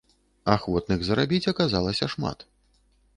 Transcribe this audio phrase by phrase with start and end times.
[0.53, 2.47] Ахвотных зарабіць аказалася шмат.